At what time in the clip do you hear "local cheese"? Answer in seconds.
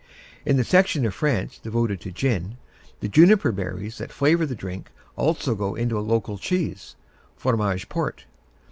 6.01-6.95